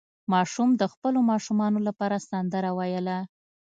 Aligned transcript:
ماشوم 0.33 0.69
د 0.81 0.83
خپلو 0.93 1.19
ماشومانو 1.31 1.79
لپاره 1.87 2.17
سندره 2.29 2.71
ویله. 2.77 3.17